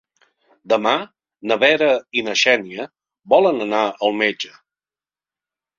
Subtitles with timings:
[0.71, 0.93] Demà
[1.51, 1.91] na Vera
[2.21, 2.89] i na Xènia
[3.37, 4.53] volen anar al metge.